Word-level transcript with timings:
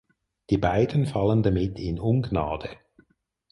Die 0.49 0.57
beiden 0.57 1.05
fallen 1.05 1.43
damit 1.43 1.77
in 1.77 1.99
Ungnade. 1.99 2.69